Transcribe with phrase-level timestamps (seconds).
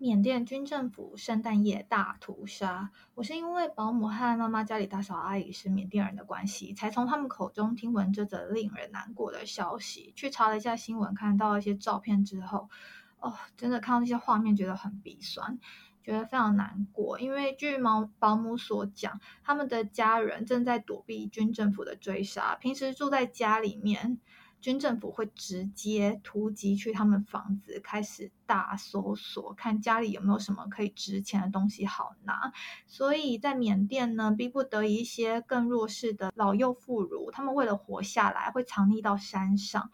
[0.00, 10.12] 缅甸军政府圣诞夜大屠杀，我是因为保姆和妈妈家里大嫂阿姨是缅甸人的关系，才从他们口中听闻这则令人难过的消息。
[10.14, 12.70] 去查了一下新闻，看到一些照片之后，
[13.18, 15.58] 哦，真的看到那些画面，觉得很鼻酸，
[16.04, 17.18] 觉得非常难过。
[17.18, 24.20] 因为据毛保姆所讲，他们的家人正在躲避军政府的追杀，平时住在家里面。
[24.60, 32.52] 军政府会直接突击去他们房子，开始大搜索，看家里有没有什么可以值钱的东西好拿。
[32.86, 39.90] 所以在缅甸呢，逼不得已，一些更弱势的老幼妇孺，他们为了活下来，会藏匿到山上。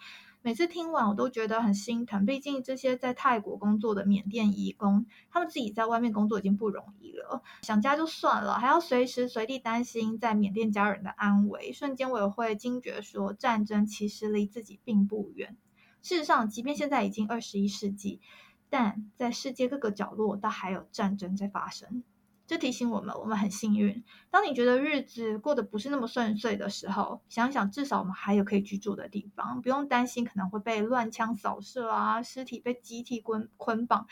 [0.46, 11.72] 每次听完我都觉得很心疼，毕竟这些在泰国工作的缅甸移工，他们自己在外面工作已经不容易了，想家就算了，还要随时随地担心在缅甸家人的安危。
[11.72, 15.56] 瞬间我也会惊觉说，战争其实离自己并不远。
[16.02, 18.20] 事实上，即便现在已经二十一世纪，
[18.68, 22.04] 但在世界各个角落都还有战争在发生。
[22.46, 24.04] 这提醒我们，我们很幸运。
[24.30, 34.06] 当你觉得日子过得不是那么顺遂的时候，想想至少我们还有可以居住的地方，不用担心可能会被乱枪扫射啊，尸体被集体捆捆绑，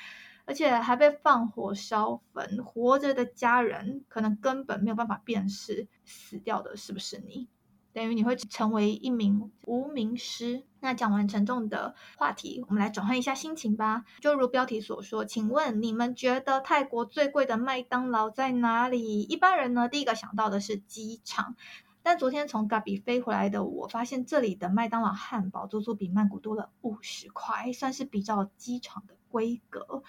[0.46, 2.64] 而且还被放火烧焚。
[2.64, 7.48] 活着的家人可能根本没有办法辨识死掉的是不是你。
[7.92, 10.64] 等于你会成为一名无名师。
[10.80, 14.04] 那讲完沉重的话题，我们来转换一下心情吧。
[14.20, 19.22] 就如标题所说，请问你们觉得泰国最贵的麦当劳在哪里？
[19.22, 21.54] 一般人呢，第一个想到的是机场。
[22.02, 30.02] 但昨天从 Gabi 飞回来的我，发现这里的麦当劳汉堡足足比曼谷多了五十块，算是比较机场的规格。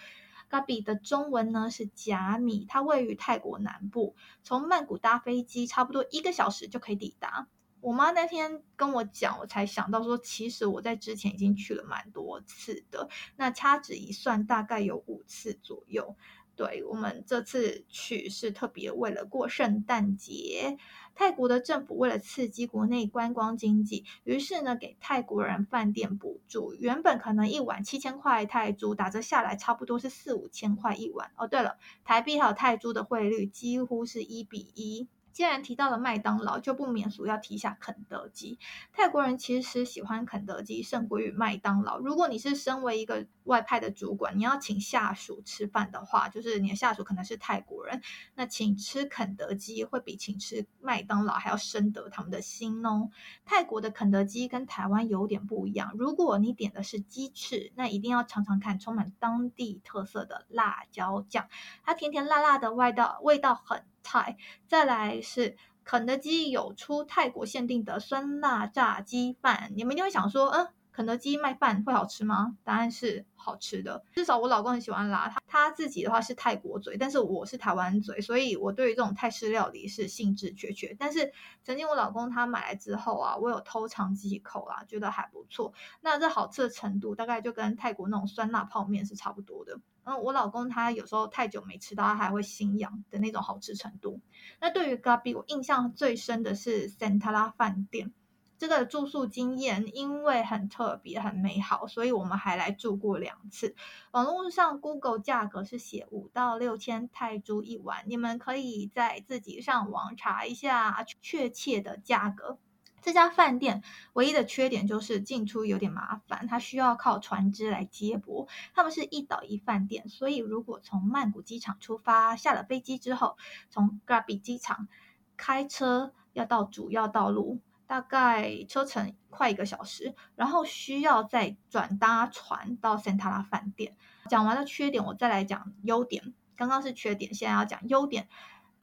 [0.50, 7.48] Gabi 的中文呢是甲米，它位于泰国南部，从曼谷搭飞机差不多一个小时就可以抵达。
[7.84, 13.10] 我妈那天跟我讲，我才想到说，其实我在之前已经去了蛮多次的。
[13.36, 16.16] 那掐指一算，大概有五次左右。
[16.56, 20.78] 对我们这次去是特别为了过圣诞节。
[21.16, 26.74] 泰国的政府为了刺激国内观光经济，于是呢给泰国人饭店补助。
[26.76, 31.32] 原本可能一晚七千块泰铢，打折下来差不多是四五千块一晚。
[31.36, 35.10] 哦，对了，台币还有泰铢的汇率几乎是一比一。
[35.34, 38.60] 既然提到了麦当劳，就不免俗要提一下肯德基。
[38.94, 42.00] 泰国人其实喜欢肯德基胜过于麦当劳。
[42.00, 48.02] 如果你是身为一个外派的主管，你要请下属吃饭的话，就是你的下属可能是泰国人，
[48.36, 53.10] 那请吃肯德基会比请吃麦当劳还要深得他们的心哦。
[53.44, 61.48] 泰国的肯德基跟台湾有点不一样，如果你点的是鸡翅，那一定要尝尝看充满当地特色的辣椒酱，
[61.84, 63.84] 它甜甜辣辣的味道，味道很。
[64.04, 64.38] 菜，
[64.68, 72.56] 再来是肯德基有出泰国限定的酸辣炸鸡饭，你们一定会想说，嗯，肯德基卖饭会好吃吗？
[72.64, 75.28] 答案是好吃的，至少我老公很喜欢辣。
[75.28, 80.96] 他他自己的话是泰国嘴，但是我是台湾嘴，所以我对于这种泰式料理是兴致缺缺。
[81.00, 81.34] 但是
[81.64, 85.74] 曾经我老公他买来之后啊，我有偷尝几口啦，觉得还不错。
[86.02, 89.80] 那这好吃的程度大概就跟泰国那种酸辣泡面是差不多的。
[90.06, 94.20] 嗯，我老公他有时候太久没吃到，他还会心痒的那种好吃程度。
[94.60, 98.12] 那对于 Gabi，我印象最深的是 Santala 饭店，
[98.58, 103.76] 这个住宿经验因为很特别、很美好，所以我们还来住过两次。
[104.12, 112.58] 网络上 Google 价格是写五到六千泰铢一晚，你们可以在自己上网查一下确切的价格。
[113.04, 113.84] 这家饭店
[114.14, 118.48] 唯一的缺点就是进出有点麻烦，它需要靠船只来接驳。
[118.74, 123.38] 他们是一岛一饭店，所以如果从曼谷机场出发，下了飞机之后，
[123.70, 124.88] 从 Gabi 机场
[125.36, 133.98] 开车要到主要道路，大概车程快一个小时，然后需要再转搭船到 Santala 饭店。
[134.30, 136.34] 讲完了缺点，我再来讲优点。
[136.56, 138.30] 刚刚是缺点，现在要讲优点。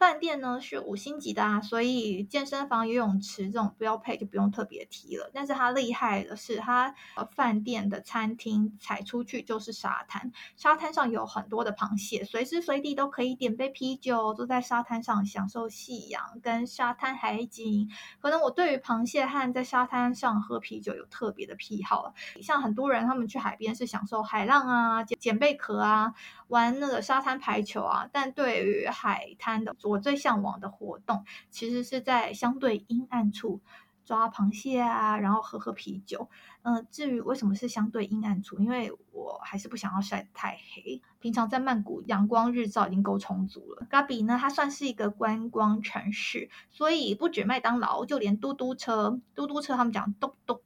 [0.01, 5.31] 饭店呢是五星级的啊，所以健身房、游泳池这种标配就不用特别提了。
[5.35, 6.95] 但是它厉害的是，它
[7.33, 17.87] 饭店的餐厅踩出去就是沙滩，沙滩上有很多的螃蟹，随时随地都可以点杯啤酒，坐在沙滩上享受夕阳跟沙滩海景。
[18.21, 26.15] 可能我对于螃蟹和在沙滩上喝啤酒有特别的癖好，像很多人他们去海边是享受海浪啊、捡捡贝壳啊、
[26.49, 29.75] 玩那个沙滩排球啊，但对于海滩的。
[29.91, 33.61] 我最向往的活动，其实是在相对阴暗处
[34.05, 36.29] 抓螃蟹啊，然后喝喝啤酒。
[36.63, 41.01] 嗯，至于为什么是相对阴暗处，因为我还是不想要晒太黑。
[41.19, 43.87] 平常在曼谷，阳光日照已经够充足了。
[43.89, 50.63] 嘎比呢，它算是一个观光城市，所以不止麦当劳，就连嘟嘟车，嘟嘟车他们讲嘟嘟，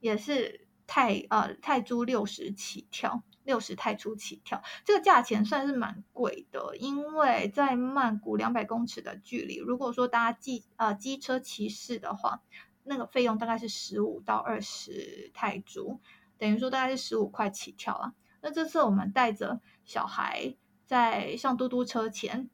[0.00, 3.22] 也是泰呃泰铢六十起跳。
[3.48, 12.42] 六十泰铢起跳，这个价钱算是蛮贵的，因为在曼谷两百公尺的距离，如果说搭机呃机车骑士的话，
[12.84, 15.98] 那个费用大概是十五到二十泰铢，
[16.36, 18.12] 等于说大概是十五块起跳啊。
[18.42, 20.54] 那这次我们带着小孩
[20.84, 22.50] 在上嘟嘟车前。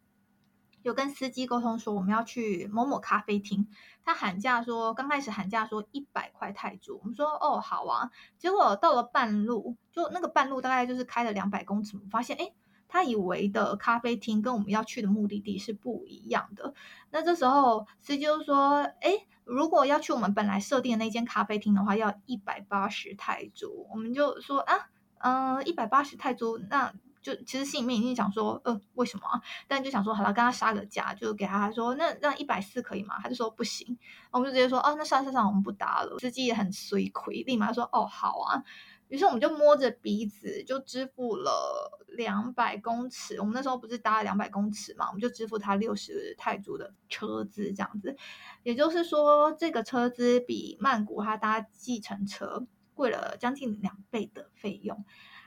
[0.85, 3.67] 有跟司机沟通说我们要去某某咖啡厅，
[4.05, 12.53] 他喊价说刚开始喊价说一百块泰铢，我们说哦好啊，结果到了半路，就那个半路大概就是开了两百公尺，发现哎，
[12.87, 16.75] 他以为的咖啡厅跟我们要去的目的地是不一样的。
[17.11, 23.89] 那这时候司机就说，哎，如果要去我们本来设定的那间咖啡厅的话，要一百八十泰铢。
[23.91, 24.91] 我们就说啊，
[25.21, 26.93] 嗯，一百八十泰铢，那。
[27.25, 29.25] 就其实心里面已经想说，呃，为什么？
[29.67, 33.19] 但就想说，好了，跟他杀个价，就给他说，那让一百四可以吗？
[33.23, 33.99] 他就说不行，
[34.31, 36.19] 我们就直接说，哦，那杀杀杀，我们不搭了。
[36.19, 38.63] 司机也很随亏，立马说，哦，好啊。
[39.09, 43.39] 于是我们就摸着鼻子就支付了两百公尺。
[43.39, 48.17] 我们那时候不是搭了两百公尺嘛，我们就支付他六十泰铢的车资，这样子。
[48.65, 55.05] 也就是说，这个车资比曼谷他搭计程车贵了将近两倍的费用。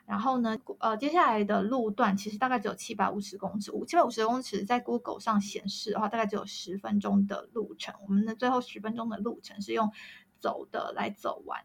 [0.07, 7.93] 然后呢，呃，接下来的路段其实大概只有七百五十公尺，五七百五十公尺在 Google 上显示的话，大概只有十分钟的路程。
[8.07, 9.91] 我们的最后十分钟的路程是用
[10.39, 11.59] 走的来走完。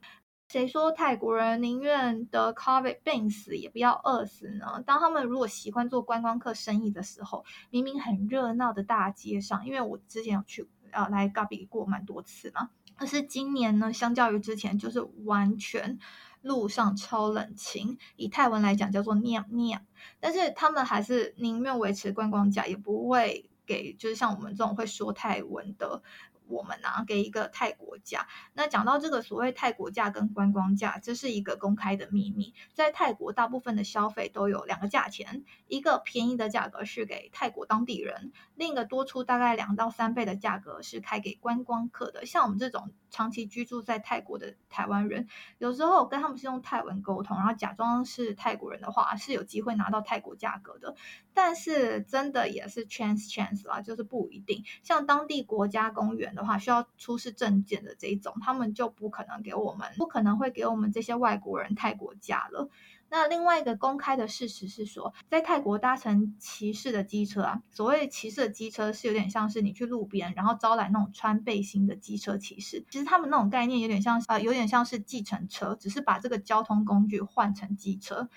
[0.49, 4.83] 谁说泰国人宁愿得 COVID 病死也不要饿死呢？
[4.85, 16.01] 当他们如果习惯做观光客生意的时候，明明很热闹的大街上，因为我之前有去呃来 g a b i 过蛮多次嘛，可是今年呢，相较于之前，就是完全。
[16.43, 19.87] 路上超冷清，以泰文来讲叫做念念，
[20.21, 26.03] 但是他们还是宁愿维持观光价，也不会给就是像我们这种会说泰文的。
[26.49, 28.27] 我们呢给一个泰国价。
[28.53, 32.53] 那讲到这个所谓泰国价跟观光价，这是一个公开的秘密。
[32.75, 42.27] 在泰国，大部分的消费都有两个价钱，一个便宜的价格是给泰国当地人，另一个多出大概两到三倍的价格是开给观光客的。
[42.27, 45.29] 像我们这种长期居住在泰国的台湾人，
[45.59, 50.97] 有时候跟他们是用泰文沟通，然后假装是泰国人的话，是有机会拿到泰国价格的。
[51.35, 54.65] 但是真的也是 chance chance 啦，就是不一定。
[54.83, 62.71] 像当地国家公园的话，需要出示证件的这一种，他们就不可能给我们，不可能会给我们这些外国人泰国价了。
[63.13, 72.87] 那另外一个公开的事实是说，在泰国搭乘骑士的机车啊，所谓骑士的机车是有点像是你去路边，然后招来那种穿背心的机车骑士。
[72.89, 78.31] 其实他们那种概念有点像，呃，有点像是计程车，只是把这个交通工具换成机车。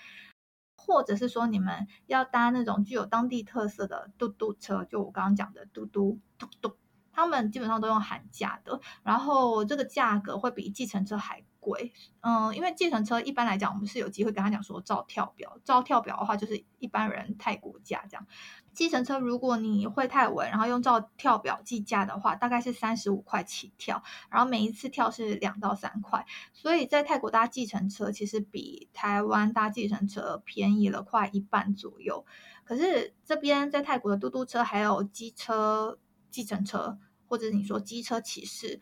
[0.78, 6.76] 或者是说你们要搭那种具有当地特色的嘟嘟车，就我刚刚讲的嘟嘟嘟嘟，
[7.16, 11.42] 他们基本上都用喊价的，然后这个价格会比计程车还。
[11.58, 18.24] 贵，嗯，因为计程车一般来讲，我们是有机会跟他讲说照跳表，照跳表的话就是一般人泰国价这样。
[18.72, 32.24] 计程车如果你会泰文，然后用照跳表计价的话，大概是三十五块起跳，然后每一次跳是两到三块，所以在泰国搭计程车其实比台湾搭计程车便宜了快一半左右。
[32.62, 35.98] 可是这边在泰国的嘟嘟车还有机车、
[36.36, 38.80] 计程车，或者你说机车骑士。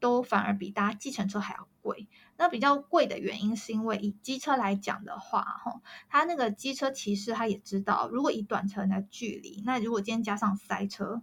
[0.00, 2.08] 都反而比搭计程车还要贵。
[2.36, 5.80] 那比较贵的原因是因为以机车来讲的话，哈，
[6.10, 11.22] 他那个机车骑士他也知道，如果以短程的距离，那如果今天加上塞车，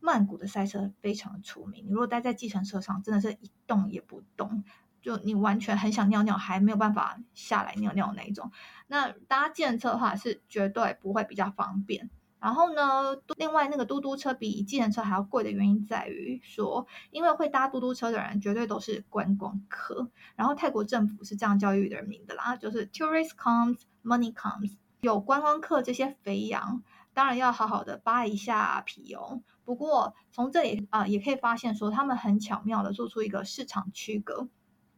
[0.00, 1.84] 曼谷的塞车非常的出名。
[1.86, 4.64] 你如果待在计程车上，真的是一动也不动，
[5.02, 8.50] 就你完全很想尿尿，还没有办法下来尿尿那一种。
[8.86, 12.08] 那搭计程车的话，是绝对不会比较方便。
[12.40, 20.08] 然后呢，另外那个嘟嘟车比计程车还要贵的原因在于说，因为会搭嘟嘟车的人绝对都是观光客。
[20.36, 24.76] 然后泰国政府是这样教育人民的啦，就是 tourist comes, money comes。
[25.00, 29.42] 有观光客这些肥羊，当然要好好的扒一下皮哦。
[29.64, 34.48] 不过从这里啊，也可以发现说，他们很巧妙的做出一个市场区隔。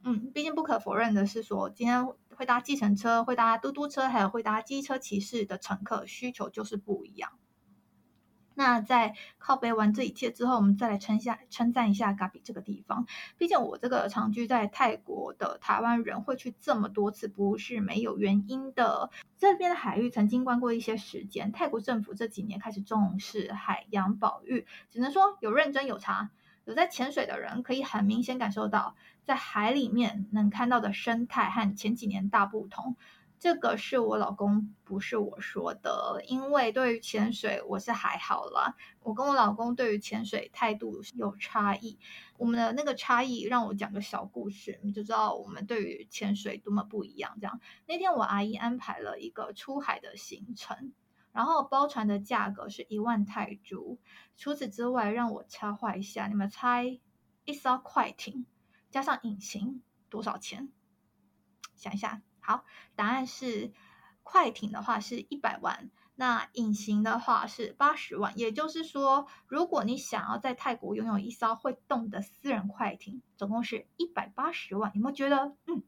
[0.02, 2.06] 嗯，毕竟不可否认的是说，今天。
[2.40, 7.32] 会搭计程车、会搭嘟嘟车，还有会搭机车骑士的乘客需求就是不一样。
[8.54, 13.04] 那在靠背完这一切之后，我们再来称下称赞一下嘎比这个地方。
[13.36, 19.10] 毕竟我这个长居在泰国的台湾人会去这么多次，不是没有原因的。
[19.36, 26.30] 这边的海域曾经关过一些时间，泰国政府这几年开始重视海洋保育，只能说有认真有差。
[26.64, 32.96] 有在潜水的人可以很明显感受到，在海里面能看到的生态和前几年大不同。
[33.38, 36.22] 这个是我老公，不是我说的。
[36.26, 38.76] 因为对于潜水，我是还好啦。
[39.02, 41.98] 我跟我老公对于潜水态度有差异。
[42.36, 47.38] 我们的那个差异，让我讲个小故事，你就知道我们对于潜水多么不一样。
[47.40, 50.92] 这样，那天我阿姨安排了一个出海的行程，
[51.32, 53.98] 然后包船的价格是一万泰铢。
[54.36, 57.00] 除此之外，让我插话一下，你们猜
[57.44, 58.46] 一艘快艇
[58.90, 60.70] 加上隐形多少钱？
[61.74, 62.22] 想一下。
[62.42, 62.64] 好，
[62.96, 63.72] 答案是
[64.22, 68.36] 快艇的话是一百万，那隐形的话是八十万。
[68.36, 74.90] 也就是说，如果你想要在泰国拥有一艘会动的私人快艇，总共是一百八十万。
[74.94, 75.84] 有没有觉得嗯，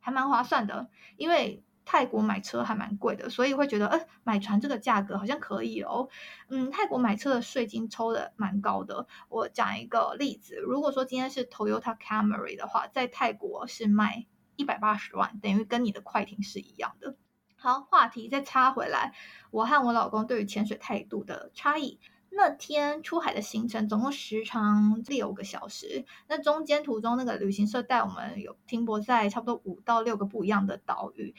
[0.00, 0.88] 还蛮划算的？
[1.16, 6.10] 因为泰国买车还蛮贵的，所以会觉得呃，买船这个价格好像可以哦。
[6.50, 9.06] 嗯，泰国买车的税金抽的蛮高的。
[9.30, 14.26] 我讲一个例子，如果说今天是 Toyota Camry 的话，在泰国是卖。
[14.58, 17.14] 一百八十万等于跟你的快艇是一样的。
[17.56, 19.12] 好，话题再插回来，
[19.50, 22.00] 我和我老公对于潜水态度的差异。
[22.30, 31.34] 那天出海的行程总共时长六个小时，那中间途中那个旅行社带我们有停泊在差不多五到六个不一样的岛屿。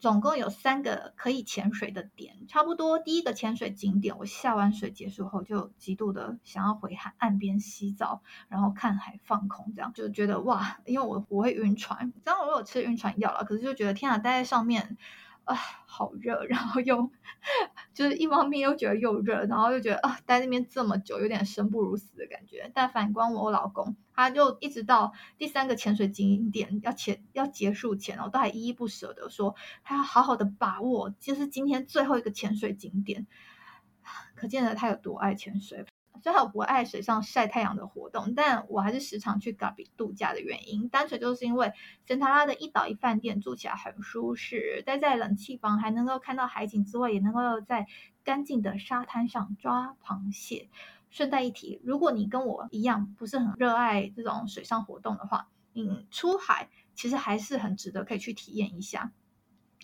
[0.00, 14.96] 总共有三个可以潜水的点，差不多第一个潜水景点，我下完水结束后就极度的想要回海岸边洗澡，然后看海放空，这样就觉得哇，因为我我会晕船，当然我有吃晕船药了，可是就觉得天啊，待在上面。
[15.44, 17.10] 啊，好热，然后又
[17.92, 22.70] 就是一方面又觉得又热，然后又觉得啊，待那边这么久，有点生不如死的感觉。
[22.72, 33.26] 但反观我老公，他就一直到第三个潜水景点要潜要结束前哦，都还依依不舍的说，他要好好的把握，就是今天最后一个潜水景点，
[34.34, 35.84] 可见得他有多爱潜水。
[36.22, 41.72] 虽然我不爱水上晒太阳的活动，但我还是时常去 Gabi 度假的原因，单纯就是因为
[42.06, 47.86] 圣塔拉的一岛一饭店住起来很舒适，待在冷气房还能够看到海景之外，也能够在
[48.22, 50.68] 干净的沙滩上抓螃蟹。
[51.10, 59.12] 顺带一提，如果你跟我一样不是很热爱这种水上活动的话，嗯，出海其实还是很值得可以去体验一下。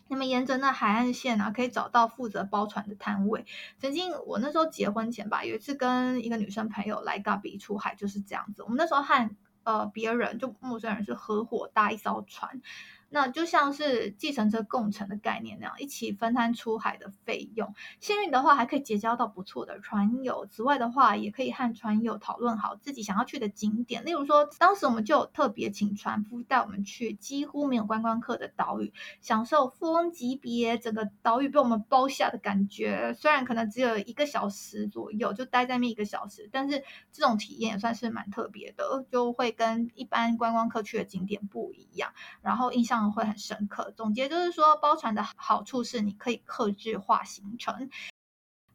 [0.09, 3.45] 那么沿着那海岸线啊，可以找到负责包船的摊位。
[3.79, 8.63] 曾经我那时候结婚前吧，有一次跟一个女生朋友来嘎比出海，就是这样子。
[8.63, 12.61] 我们那时候和呃别人就陌生人是合伙搭一艘船。
[13.09, 17.73] 那就像是计程车共乘的概念那样，一起分摊出海的费用。
[18.01, 20.45] 幸运的话，还可以结交到不错的船友。
[20.51, 24.05] 此外的话，也可以和船友讨论好自己想要去的景点。
[24.05, 33.15] 例如说，当时我们就特别请船夫带我们去几乎没有观光客的岛屿，享受富翁级别整个岛屿被我们包下的感觉。
[33.15, 36.83] 虽然可能只有一个小时左右，就待在那一个小时，但是
[37.13, 42.13] 这种体验也算是蛮特别的，就会跟一般观光客去的景点不一样。
[42.43, 42.96] 然后印象。
[43.13, 43.93] 会很深刻。
[43.97, 47.91] 总结就是说，包船的好处是你可以克制化行程。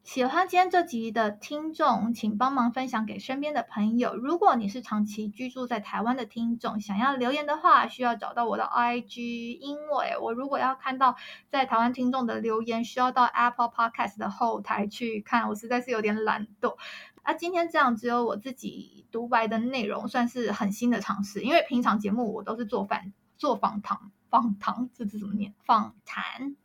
[0.03, 4.15] 喜欢今天这集的听众，请帮忙分享给身边的朋友。
[4.15, 11.15] 如果你是长期居住在台湾的听众，想要留言的话，需要找到我的 IG，因为我如果要看到
[11.49, 16.77] 在台湾听众的留言，需要到 Apple Podcast 的后台去看，我实在是有点懒惰。
[17.21, 23.13] 啊，今天这样只有我自己独白的内容，算是很新的尝试，因为平常节目我都是做饭。
[23.41, 23.98] 做访谈，
[24.29, 25.55] 访谈这字怎么念？
[25.65, 26.55] 访谈，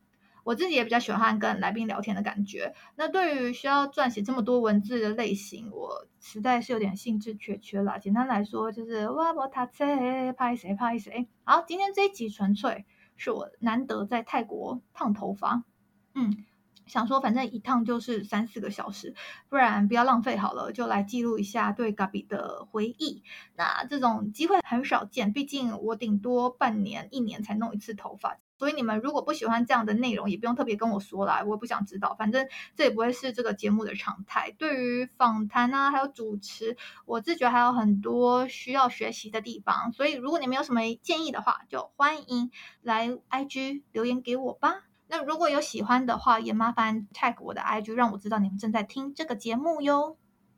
[0.45, 2.75] 我自己也比较喜欢跟来宾聊天的感觉。
[2.97, 7.97] 那对于需要撰写这么多文字的类型，我实在是有点兴致缺缺啦。
[7.97, 9.87] 简单来说，就是哇我他车
[10.35, 11.27] 拍谁拍谁。
[11.45, 12.85] 好，今天这一集纯粹
[13.17, 15.65] 是我难得在泰国烫头发，
[16.13, 16.45] 嗯。
[16.87, 19.15] 想说，反正一趟就是三四个小时，
[19.49, 23.23] 不然不要浪费好了，就来记录一下对 Gabi 的回忆。
[23.57, 28.39] 那这种机会很少见，毕竟我顶多半年、一年才弄一次头发。
[28.59, 32.15] 所以你们如果不喜欢这样的内容，也不用特别跟我说啦，我也不想知道。
[32.19, 34.51] 反正这也不会是这个节目的常态。
[34.57, 39.93] 对于访谈啊，还有主持，我自觉还有很多需要学习的地方。
[39.93, 42.51] 所以如果你们有什么建议的话，就欢迎
[42.81, 44.85] 来 IG 留言给我吧。
[45.09, 50.17] 那如果有喜欢的话，也麻烦 tag 我的 IG，让我知道你们正在听这个节目哟。